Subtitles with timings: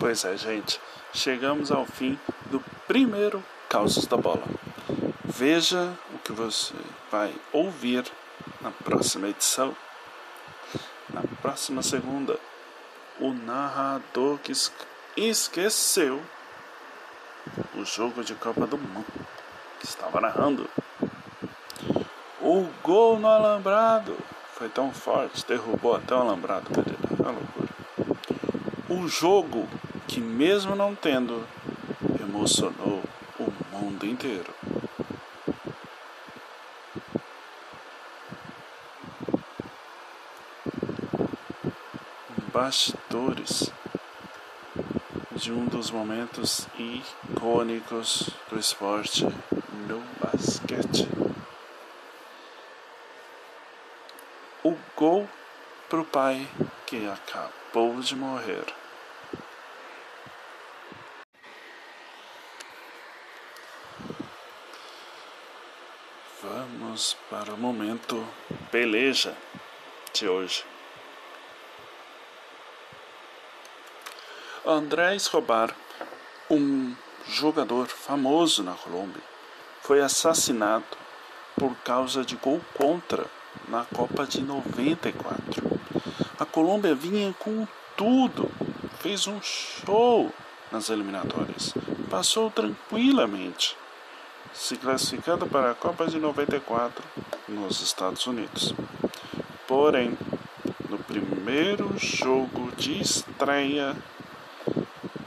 [0.00, 0.80] Pois é, gente,
[1.12, 4.44] chegamos ao fim do primeiro Causos da Bola.
[5.22, 6.72] Veja o que você
[7.12, 8.10] vai ouvir
[8.62, 9.76] na próxima edição.
[11.12, 12.38] Na próxima segunda,
[13.20, 14.52] o narrador que
[15.18, 16.22] esqueceu
[17.74, 19.04] o jogo de Copa do Mundo
[19.78, 20.66] que estava narrando.
[22.40, 24.16] O gol no alambrado
[24.54, 26.70] foi tão forte, derrubou até o alambrado.
[26.72, 27.68] É uma loucura.
[28.88, 29.68] O jogo
[30.10, 31.46] que, mesmo não tendo,
[32.20, 33.00] emocionou
[33.38, 34.52] o mundo inteiro.
[42.52, 43.70] Bastidores
[45.36, 49.24] de um dos momentos icônicos do esporte
[49.86, 51.06] no basquete.
[54.64, 55.28] O gol
[55.88, 56.48] pro pai
[56.84, 58.79] que acabou de morrer.
[67.00, 68.26] Vamos para o momento
[68.70, 69.34] peleja
[70.12, 70.62] de hoje.
[74.66, 75.74] André Escobar,
[76.50, 76.94] um
[77.26, 79.22] jogador famoso na Colômbia,
[79.80, 80.84] foi assassinado
[81.58, 83.24] por causa de gol contra
[83.66, 85.80] na Copa de 94.
[86.38, 88.50] A Colômbia vinha com tudo,
[89.00, 90.30] fez um show
[90.70, 91.72] nas eliminatórias,
[92.10, 93.74] passou tranquilamente,
[94.52, 97.04] se classificando para a Copa de 94
[97.48, 98.74] nos Estados Unidos.
[99.66, 100.16] Porém,
[100.88, 103.96] no primeiro jogo de estreia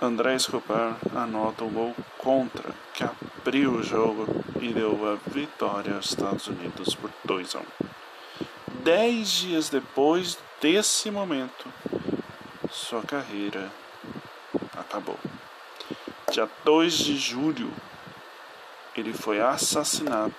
[0.00, 4.26] André Escobar anota o gol contra, que abriu o jogo
[4.60, 7.64] e deu a vitória aos Estados Unidos por 2 a 1.
[8.84, 11.66] Dez dias depois desse momento,
[12.70, 13.72] sua carreira
[14.76, 15.18] acabou.
[16.30, 17.72] Dia 2 de julho,
[18.98, 20.34] ele foi assassinado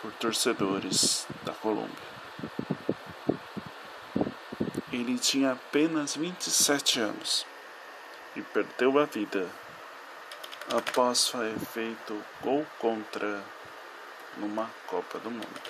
[0.00, 2.12] por torcedores da Colômbia.
[4.90, 7.46] Ele tinha apenas 27 anos
[8.34, 9.46] e perdeu a vida
[10.74, 13.44] após ter feito gol contra
[14.38, 15.60] numa Copa do Mundo.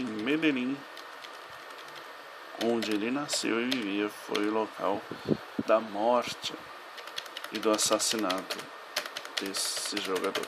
[0.00, 0.76] Em Medellín,
[2.64, 5.00] onde ele nasceu e vivia, foi o local
[5.66, 6.54] da morte
[7.52, 8.56] e do assassinato
[9.40, 10.46] desse jogador.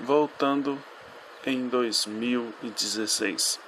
[0.00, 0.82] Voltando
[1.46, 3.60] em 2016,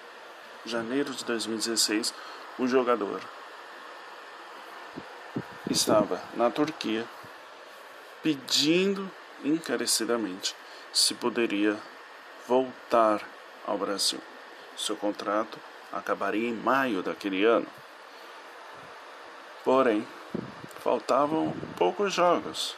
[0.65, 2.13] janeiro de 2016,
[2.59, 3.23] o jogador
[5.71, 7.07] estava na Turquia
[8.23, 9.11] pedindo
[9.45, 10.55] encarecidamente
[10.93, 11.79] se poderia
[12.47, 13.36] voltar
[13.67, 14.21] ao Brasil.
[14.77, 15.59] Seu contrato
[15.93, 17.67] acabaria em maio daquele ano.
[19.65, 20.07] Porém,
[20.83, 22.77] faltavam poucos jogos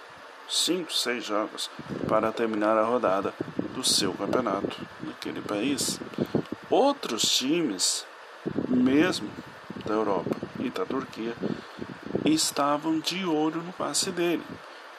[0.48, 1.70] cinco, seis jogos
[2.08, 3.34] para terminar a rodada
[3.74, 6.00] do seu campeonato naquele país.
[6.70, 8.06] Outros times,
[8.66, 9.30] mesmo
[9.84, 11.34] da Europa e da Turquia,
[12.24, 14.42] estavam de olho no passe dele.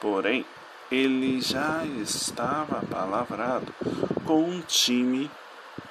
[0.00, 0.46] Porém,
[0.90, 3.72] ele já estava palavrado
[4.24, 5.30] com um time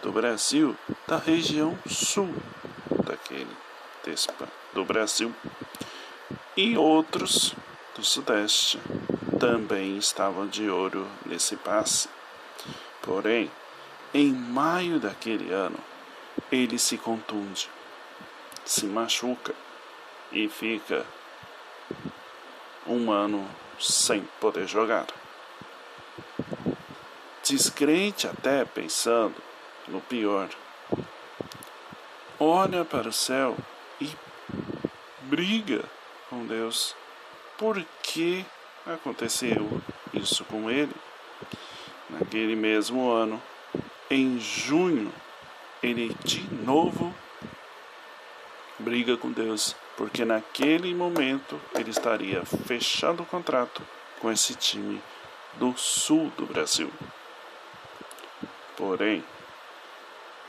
[0.01, 0.75] do Brasil,
[1.07, 2.33] da região sul
[3.05, 3.55] daquele
[4.73, 5.33] do Brasil,
[6.55, 7.53] e outros
[7.95, 8.79] do Sudeste
[9.39, 12.09] também estavam de olho nesse passe.
[13.01, 13.51] Porém,
[14.13, 15.77] em maio daquele ano,
[16.51, 17.69] ele se contunde,
[18.65, 19.53] se machuca
[20.31, 21.05] e fica
[22.87, 23.47] um ano
[23.79, 25.07] sem poder jogar.
[27.43, 29.48] Descrente até pensando
[29.89, 30.49] no pior,
[32.39, 33.57] olha para o céu
[33.99, 34.09] e
[35.23, 35.83] briga
[36.29, 36.95] com Deus.
[37.57, 38.45] Por que
[38.85, 39.81] aconteceu
[40.13, 40.93] isso com ele.
[42.09, 43.41] Naquele mesmo ano,
[44.09, 45.13] em junho,
[45.81, 47.13] ele de novo
[48.79, 53.81] briga com Deus, porque naquele momento ele estaria fechando o contrato
[54.19, 55.01] com esse time
[55.55, 56.91] do sul do Brasil.
[58.77, 59.23] Porém,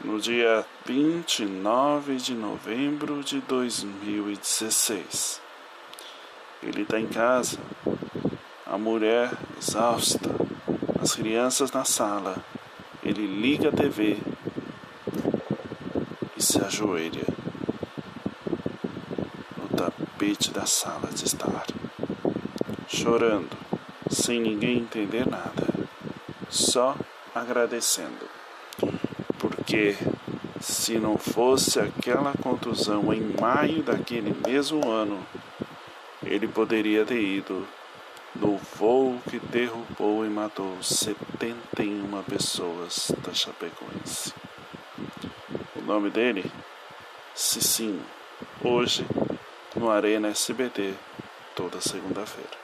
[0.04, 5.40] no dia 29 de novembro de 2016,
[6.62, 7.58] ele está em casa
[8.70, 10.30] a mulher exausta,
[11.02, 12.36] as crianças na sala.
[13.02, 14.16] Ele liga a TV
[16.36, 17.26] e se ajoelha
[19.56, 21.66] no tapete da sala de estar,
[22.86, 23.56] chorando,
[24.08, 25.66] sem ninguém entender nada.
[26.48, 26.94] só
[27.34, 28.39] agradecendo.
[29.70, 29.96] Porque
[30.60, 35.24] se não fosse aquela contusão em maio daquele mesmo ano,
[36.24, 37.64] ele poderia ter ido
[38.34, 44.34] no voo que derrubou e matou 71 pessoas da Chapecoense.
[45.76, 46.50] O nome dele?
[47.32, 48.04] Cicinho.
[48.64, 49.06] Hoje,
[49.76, 50.94] no Arena SBT,
[51.54, 52.58] toda segunda-feira.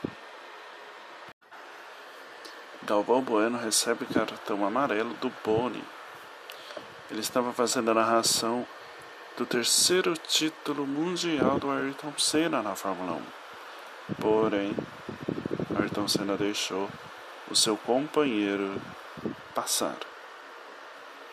[2.82, 5.84] Galvão Bueno recebe cartão amarelo do Boni.
[7.10, 8.66] Ele estava fazendo a narração
[9.36, 13.20] do terceiro título mundial do Ayrton Senna na Fórmula
[14.10, 14.14] 1.
[14.20, 14.74] Porém,
[15.78, 16.88] Ayrton Senna deixou
[17.50, 18.80] o seu companheiro
[19.54, 19.96] passar.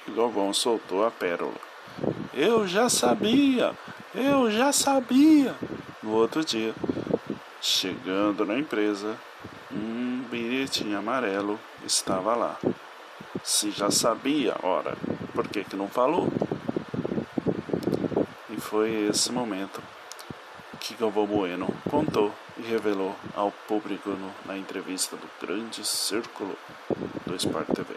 [0.08, 1.56] E Galvão soltou a pérola.
[2.34, 3.74] Eu já sabia!
[4.14, 5.56] Eu já sabia!
[6.04, 6.76] No outro dia,
[7.62, 9.18] chegando na empresa,
[9.72, 12.60] um bilhetinho amarelo estava lá.
[13.44, 14.96] Se já sabia, ora,
[15.34, 16.30] por que, que não falou?
[18.50, 19.84] E foi esse momento
[20.80, 26.58] que Galvão Bueno contou e revelou ao público no, na entrevista do Grande Círculo
[27.26, 27.96] do Sport TV.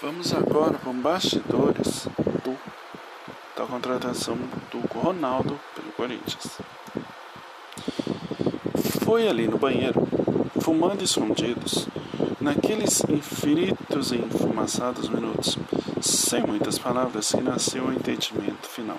[0.00, 2.06] Vamos agora para bastidores
[2.42, 2.58] do
[3.54, 4.36] da contratação
[4.70, 6.58] do Ronaldo pelo Corinthians.
[9.10, 10.00] Foi ali no banheiro,
[10.60, 11.88] fumando escondidos,
[12.40, 15.58] naqueles infinitos e enfumaçados minutos,
[16.00, 18.98] sem muitas palavras, que nasceu o entendimento final.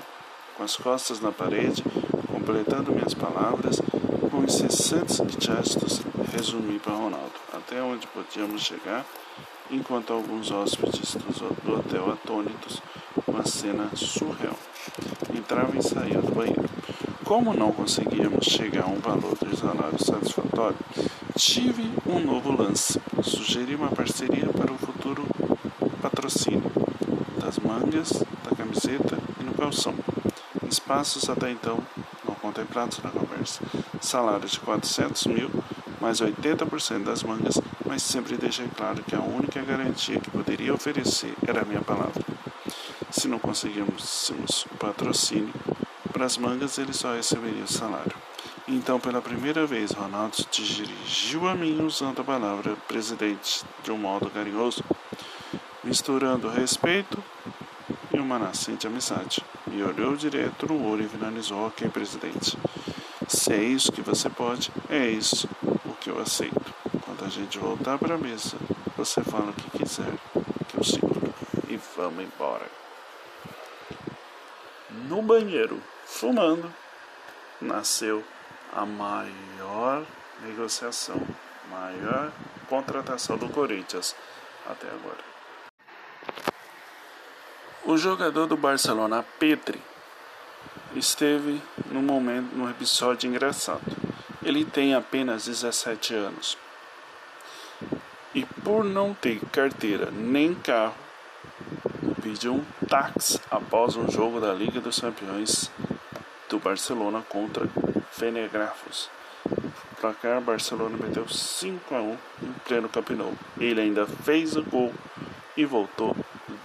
[0.58, 1.82] Com as costas na parede,
[2.28, 3.82] completando minhas palavras,
[4.30, 6.02] com incessantes gestos,
[6.34, 9.06] resumi para Ronaldo, até onde podíamos chegar,
[9.70, 11.16] enquanto alguns hóspedes
[11.64, 12.82] do hotel atônitos
[13.26, 14.60] uma cena surreal.
[15.34, 16.70] Entrava e saía do banheiro.
[17.32, 20.76] Como não conseguíamos chegar a um valor salário satisfatório,
[21.38, 23.00] tive um novo lance.
[23.24, 25.26] Sugeri uma parceria para o futuro
[26.02, 26.70] patrocínio
[27.40, 29.96] das mangas, da camiseta e no calção.
[30.70, 31.80] Espaços até então
[32.28, 33.62] não contemplados na conversa.
[34.02, 35.50] Salário de 400 mil,
[36.02, 41.34] mais 80% das mangas, mas sempre deixei claro que a única garantia que poderia oferecer
[41.48, 42.26] era a minha palavra.
[43.10, 45.54] Se não conseguíssemos o patrocínio
[46.22, 48.16] para as mangas, ele só receberia o salário.
[48.68, 53.98] Então, pela primeira vez, Ronaldo se dirigiu a mim usando a palavra presidente de um
[53.98, 54.84] modo carinhoso,
[55.84, 57.24] misturando respeito
[58.14, 59.44] e uma nascente amizade.
[59.66, 62.56] Me olhou direto no olho e finalizou: Ok, presidente.
[63.28, 65.50] Se é isso que você pode, é isso
[65.84, 66.72] o que eu aceito.
[67.04, 68.58] Quando a gente voltar para a mesa,
[68.96, 70.14] você fala o que quiser,
[70.68, 71.34] que eu seguro.
[71.68, 72.70] E vamos embora
[75.08, 76.72] no banheiro fumando,
[77.60, 78.24] nasceu
[78.74, 80.06] a maior
[80.44, 81.20] negociação,
[81.70, 82.32] maior
[82.68, 84.16] contratação do Corinthians
[84.70, 85.32] até agora.
[87.86, 89.82] O jogador do Barcelona, Petri,
[90.96, 93.82] esteve no momento num episódio engraçado.
[94.44, 96.58] Ele tem apenas 17 anos.
[98.36, 100.96] E por não ter carteira nem carro,
[102.22, 105.72] pediu um táxi após um jogo da Liga dos Campeões
[106.52, 107.66] do Barcelona contra
[108.12, 109.10] Fenegrafos.
[110.02, 113.10] Placar Barcelona meteu 5 a 1 em pleno Camp.
[113.58, 114.94] Ele ainda fez o gol
[115.56, 116.16] e voltou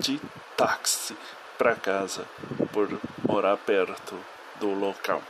[0.00, 0.20] de
[0.56, 1.16] táxi
[1.56, 2.26] para casa
[2.72, 2.88] por
[3.26, 4.18] morar perto
[4.58, 5.22] do local.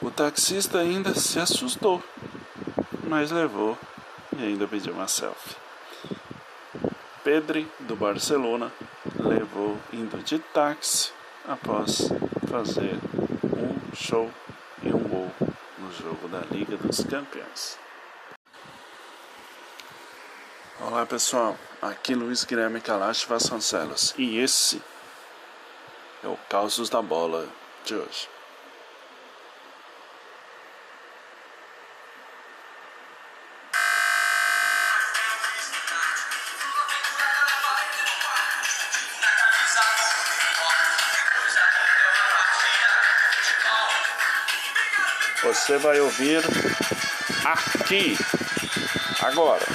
[0.00, 2.02] O taxista ainda se assustou,
[3.08, 3.76] mas levou
[4.38, 5.56] e ainda pediu uma selfie.
[7.24, 8.72] Pedri, do Barcelona,
[9.18, 11.12] levou indo de táxi
[11.46, 12.08] após
[12.48, 12.98] fazer
[13.44, 14.30] um show
[14.82, 15.30] e um gol
[15.78, 17.78] no jogo da Liga dos Campeões.
[20.80, 24.82] Olá pessoal, aqui Luiz Guilherme Kalash Vasconcelos e esse
[26.24, 27.48] é o Causos da Bola
[27.84, 28.39] de hoje.
[45.50, 46.40] Você vai ouvir
[47.44, 48.16] aqui,
[49.20, 49.66] agora.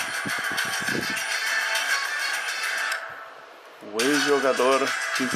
[3.92, 5.28] O ex-jogador que,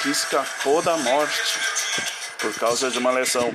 [0.00, 1.58] que escapou da morte
[2.38, 3.52] por causa de uma lesão.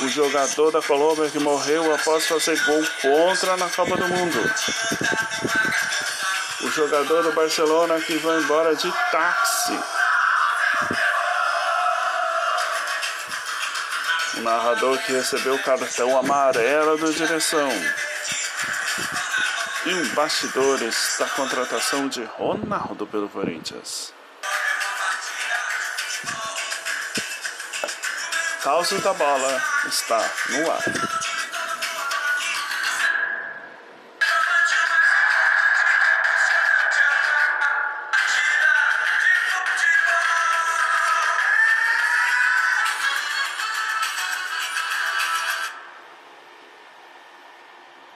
[0.00, 4.54] O jogador da Colômbia que morreu após fazer gol contra na Copa do Mundo.
[6.62, 9.78] O jogador do Barcelona que vai embora de táxi
[14.40, 17.68] narrador que recebeu o cartão amarelo do direção.
[19.86, 24.12] E em bastidores da contratação de Ronaldo pelo Corinthians.
[28.62, 30.82] Causa da bola está no ar.